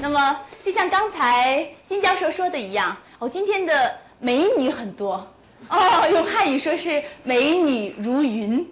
[0.00, 5.26] 那么就像刚才金教授说的一样，哦，今天的美女很多，
[5.68, 8.66] 哦，用汉语说是美女如云，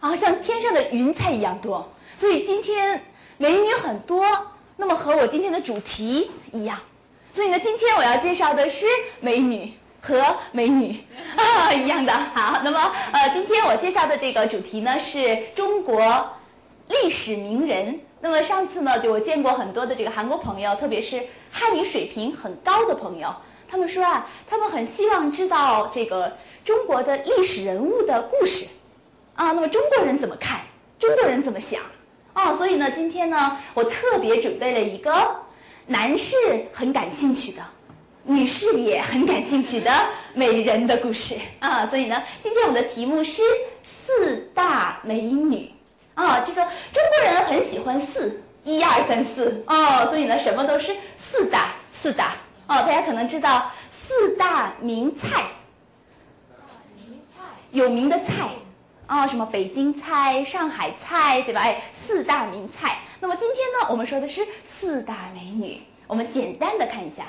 [0.00, 1.88] 啊，像天上的云彩一样多。
[2.18, 3.00] 所以今天
[3.36, 4.26] 美女很多，
[4.76, 6.78] 那么和我今天的主题一样。
[7.32, 8.86] 所以呢，今天我要介绍的是
[9.20, 10.98] 美女和美女
[11.36, 12.12] 啊 一样的。
[12.34, 16.00] 好，那么呃，今天我介绍的这个主题呢是中国
[16.88, 18.00] 历史名人。
[18.20, 23.34] 那么上次呢，就我见过很多的这个韩国朋友，特别是汉语水平很高的朋友，
[23.68, 28.66] 他们说啊，他们很希望知道这个中国的历史人物的故事
[29.34, 29.52] 啊。
[29.52, 30.60] 那么中国人怎么看？
[30.98, 31.80] 中国人怎么想？
[32.34, 35.12] 哦，所以呢，今天呢，我特别准备了一个。
[35.88, 36.34] 男士
[36.72, 37.62] 很感兴趣的，
[38.24, 39.88] 女士也很感兴趣的
[40.34, 43.40] 美人的故事啊，所以呢，今天我们的题目是
[43.84, 45.70] 四大美女
[46.16, 46.40] 啊。
[46.40, 46.60] 这个
[46.92, 52.32] 中国人很喜欢四，一二三四哦，所以呢，什么都是四大四大
[52.66, 52.82] 哦。
[52.82, 55.44] 大家可能知道四大名菜，
[57.70, 58.48] 有名的菜
[59.06, 61.60] 啊，什么北京菜、上海菜，对吧？
[61.60, 62.98] 哎，四大名菜。
[63.20, 65.82] 那么今天呢，我们说的是四大美女。
[66.08, 67.24] 我们简单的看一下，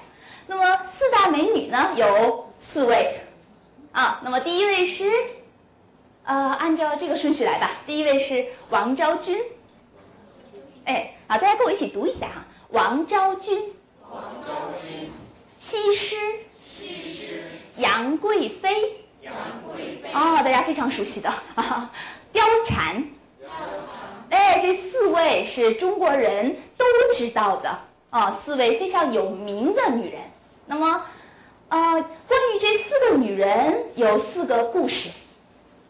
[0.46, 3.22] 那么四大美女呢有四位，
[3.92, 5.12] 啊，那么第一位是，
[6.28, 9.42] 呃，按照这个顺序来吧，第一位是王昭君。
[10.84, 13.74] 哎，好，大家跟我一起读一下哈，王昭君。
[14.12, 14.50] 王昭
[14.82, 15.10] 君。
[15.58, 16.18] 西施。
[16.66, 17.44] 西施。
[17.78, 19.06] 杨贵妃。
[19.22, 19.34] 杨
[19.66, 20.10] 贵妃。
[20.12, 21.90] 哦，大家非常熟悉的啊，
[22.34, 22.98] 貂蝉。
[23.42, 23.48] 貂
[23.86, 23.98] 蝉。
[24.30, 26.84] 哎，这四位是中国人都
[27.16, 27.70] 知道的
[28.10, 30.20] 啊，四位非常有名的女人。
[30.66, 31.06] 那么，
[31.70, 31.78] 呃，
[32.28, 35.10] 关于这四个女人有四个故事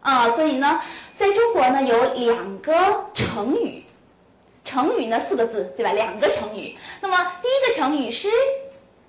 [0.08, 0.82] 啊，所以呢，
[1.18, 2.74] 在中国呢有两个
[3.14, 3.84] 成语，
[4.64, 5.92] 成语呢四个字对吧？
[5.92, 6.78] 两个成语。
[7.02, 8.30] 那么第一个成语是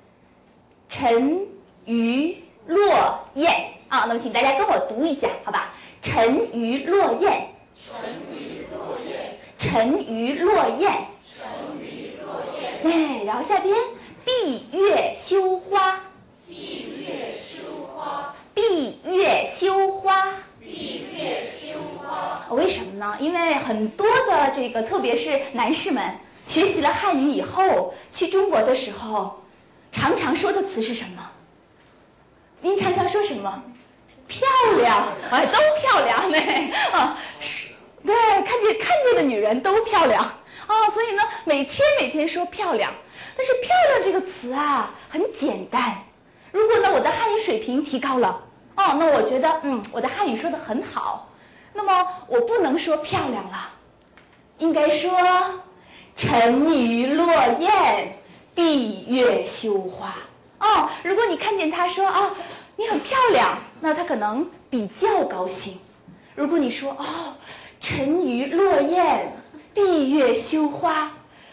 [0.90, 1.46] “沉
[1.84, 3.48] 鱼落雁”
[3.86, 5.72] 啊，那么请大家跟我读一下，好吧
[6.02, 7.46] ？“沉鱼落雁”。
[7.78, 9.38] 沉鱼落雁。
[9.56, 10.92] 沉鱼落雁。
[11.32, 11.46] 沉
[11.80, 12.92] 鱼落雁。
[12.92, 13.72] 哎，然后下边
[14.24, 15.07] 闭月
[22.50, 23.16] 为什么呢？
[23.20, 26.14] 因为很多的这个，特别是男士们
[26.46, 29.42] 学习了汉语以后，去中国的时候，
[29.92, 31.30] 常常说的词是什么？
[32.60, 33.62] 您常常说什么？
[34.26, 34.46] 漂
[34.78, 36.38] 亮，哎，都漂亮呢
[36.92, 37.18] 啊！
[38.04, 42.92] 对，看见看见的女人都漂亮啊，所以呢，每天每天说漂亮。
[43.36, 45.96] 但是“漂亮”这个词啊，很简单。
[46.50, 48.42] 如果呢，我的汉语水平提高了，
[48.74, 51.30] 哦，那我觉得，嗯，我的汉语说的很好。
[51.78, 53.70] 那么我不能说漂亮了，
[54.58, 55.12] 应该说
[56.16, 57.24] 沉鱼落
[57.60, 58.12] 雁，
[58.52, 60.12] 闭月羞花。
[60.58, 62.34] 哦，如果你看见他说啊，
[62.74, 65.78] 你很漂亮，那他可能比较高兴。
[66.34, 67.04] 如果你说哦。
[67.80, 69.32] 沉鱼落雁，
[69.72, 71.08] 闭月羞花，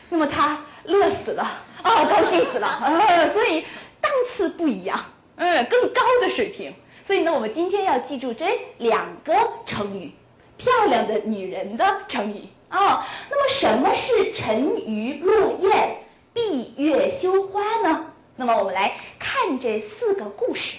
[0.09, 1.47] 那么他乐死了
[1.83, 3.29] 哦，高兴死了！
[3.31, 3.63] 所以
[4.01, 4.99] 档次不一样，
[5.35, 6.73] 嗯，更高的水平。
[7.05, 8.45] 所以呢，我们今天要记住这
[8.79, 9.33] 两个
[9.63, 10.11] 成语，
[10.57, 13.07] 漂亮的女人的成语啊。
[13.29, 15.97] 那么什么是沉鱼落雁，
[16.33, 18.07] 闭月羞花呢？
[18.37, 20.77] 那么我们来看这四个故事，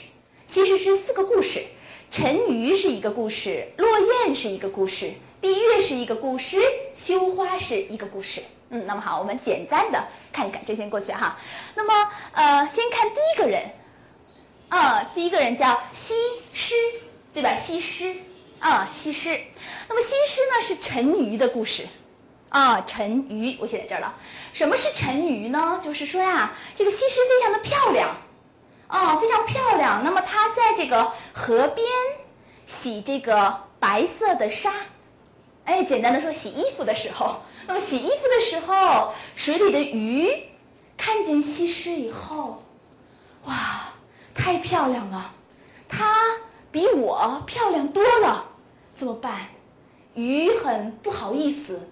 [0.49, 1.63] 其实是四个故事。
[2.11, 3.89] 沉鱼是一个故事，落
[4.25, 5.13] 雁是一个故事。
[5.41, 6.61] 闭月是一个故事，
[6.93, 8.43] 羞花是一个故事。
[8.71, 11.39] 嗯，那么好，我们简单的看一看，这先过去哈。
[11.77, 13.63] 那么，呃，先看第一个人，
[14.69, 16.15] 啊，第一个人叫西
[16.53, 16.75] 施，
[17.33, 17.55] 对吧？
[17.55, 18.17] 西施，
[18.59, 19.41] 啊，西施。
[19.89, 21.87] 那么西施呢是沉鱼的故事，
[22.49, 24.15] 啊，沉鱼，我写在这儿了。
[24.53, 25.81] 什么是沉鱼呢？
[25.83, 28.17] 就是说呀，这个西施非常的漂亮，
[28.89, 30.03] 啊，非常漂亮。
[30.05, 31.87] 那么她在这个河边
[32.65, 34.73] 洗这个白色的纱。
[35.65, 40.49] 哎，简单的说，洗衣服的时候，那么洗衣服的时候，水里的鱼
[40.97, 42.65] 看见西施以后，
[43.45, 43.86] 哇，
[44.37, 45.33] 太漂亮了，
[45.89, 46.15] 她
[46.71, 48.45] 比我漂亮多了，
[48.95, 49.49] 怎么办？
[50.15, 51.89] 鱼很不好意思，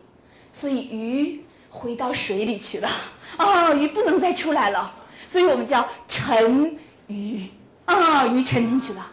[0.52, 2.88] 所以鱼回到水里去了。
[3.37, 4.94] 啊，鱼不能再出来了，
[5.31, 7.49] 所以我们叫沉鱼。
[7.87, 9.06] 啊，鱼沉进去了，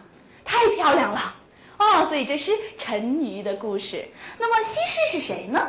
[0.44, 1.34] 太漂亮了。
[1.78, 4.08] 哦，所以这是沉鱼的故事。
[4.38, 5.60] 那么西施是谁呢？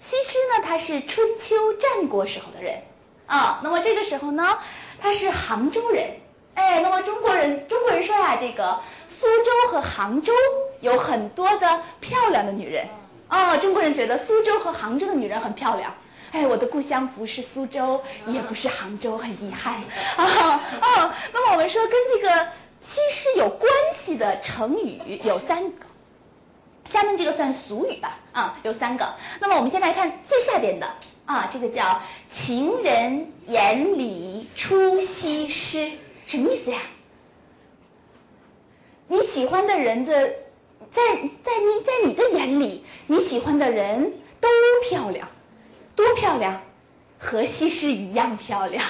[0.00, 2.82] 西施呢，她是春秋战国时候的人
[3.26, 3.60] 啊。
[3.62, 4.58] 那么这个时候呢，
[4.98, 6.10] 她是杭州人。
[6.58, 8.76] 哎，那么中国人中国人说呀，这个
[9.08, 10.32] 苏州和杭州
[10.80, 12.84] 有很多的漂亮的女人
[13.28, 13.56] 哦。
[13.58, 15.94] 中国人觉得苏州和杭州的女人很漂亮，
[16.32, 19.74] 哎，我的故乡不是苏州，也不是杭州，很遗憾
[20.16, 20.24] 啊
[20.80, 21.16] 啊。
[21.32, 22.48] 那么我们说跟这个
[22.80, 25.86] 西施有关系的成语有三个，
[26.84, 29.08] 下面这个算俗语吧啊，有三个。
[29.38, 30.86] 那么我们先来看最下边的
[31.24, 32.00] 啊，这个叫
[32.32, 35.88] “情人眼里出西施”，
[36.28, 36.78] 什么意思呀？
[39.06, 40.12] 你喜欢的人的，
[40.90, 41.02] 在
[41.42, 44.46] 在你在你的眼里，你喜欢的人都
[44.90, 45.26] 漂亮。
[45.96, 46.60] 多漂亮，
[47.18, 48.84] 和西施一样漂亮，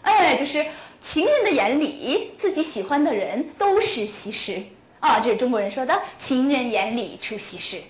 [0.00, 0.64] 哎，就是
[0.98, 4.62] 情人的眼里，自己喜欢的人都是西施
[4.98, 7.82] 啊，这是中国人说的“情人眼里出西施”。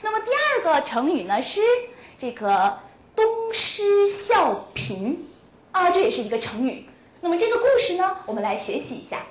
[0.00, 1.60] 那么第二个成语呢是
[2.18, 2.78] 这个
[3.14, 5.14] “东施效颦”，
[5.72, 6.86] 啊，这也是一个成语。
[7.20, 9.24] 那么这个故事呢，我们来学习一下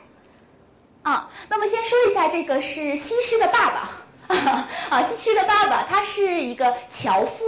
[1.03, 1.29] 啊。
[1.49, 4.35] 那么先说一下，这个是西施的爸爸
[4.89, 7.45] 啊，西施的爸爸他是一个樵夫。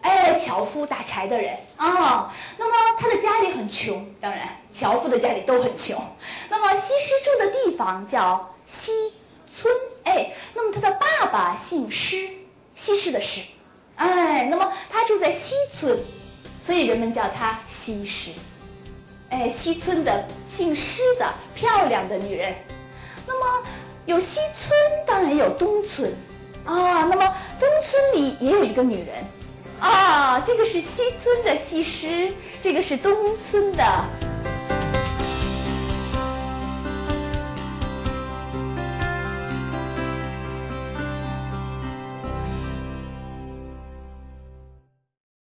[0.00, 5.96] 哎，樵夫打柴的人啊，那么他的家里很穷，当然樵夫的家里都很穷。
[6.48, 8.90] 那么西施住的地方叫西
[9.54, 9.72] 村，
[10.02, 12.28] 哎，那么他的爸爸姓施，
[12.74, 13.42] 西施的施，
[13.94, 15.96] 哎，那么他住在西村，
[16.60, 18.32] 所以人们叫他西施。
[19.32, 22.54] 哎，西村的姓施的漂亮的女人。
[23.26, 23.66] 那么
[24.04, 24.70] 有西村，
[25.06, 26.12] 当然有东村
[26.66, 27.06] 啊。
[27.06, 29.24] 那么东村里也有一个女人。
[29.80, 32.32] 啊，这个是西村的西施，
[32.62, 33.82] 这个是东村的